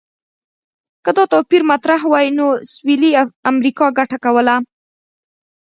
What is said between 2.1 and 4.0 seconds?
وای، نو سویلي امریکا